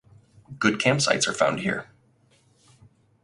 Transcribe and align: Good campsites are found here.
Good 0.57 0.79
campsites 0.79 1.27
are 1.27 1.33
found 1.35 1.59
here. 1.59 1.87